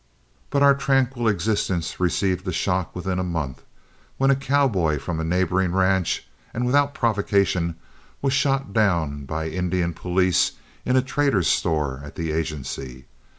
But 0.49 0.63
our 0.63 0.73
tranquil 0.73 1.27
existence 1.27 1.99
received 1.99 2.47
a 2.47 2.51
shock 2.51 2.95
within 2.95 3.19
a 3.19 3.23
month, 3.23 3.61
when 4.17 4.31
a 4.31 4.35
cowboy 4.35 4.97
from 4.97 5.19
a 5.19 5.23
neighboring 5.23 5.73
ranch, 5.73 6.27
and 6.55 6.65
without 6.65 6.95
provocation, 6.95 7.75
was 8.19 8.33
shot 8.33 8.73
down 8.73 9.25
by 9.25 9.47
Indian 9.47 9.93
police 9.93 10.53
in 10.87 10.95
a 10.95 11.03
trader's 11.03 11.49
store 11.49 12.01
at 12.03 12.15
the 12.15 12.31
agency. 12.31 13.05